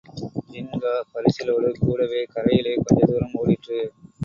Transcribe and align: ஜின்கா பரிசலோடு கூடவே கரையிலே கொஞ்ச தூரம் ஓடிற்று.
ஜின்கா 0.51 0.93
பரிசலோடு 1.11 1.69
கூடவே 1.79 2.21
கரையிலே 2.33 2.73
கொஞ்ச 2.83 3.01
தூரம் 3.05 3.37
ஓடிற்று. 3.41 3.79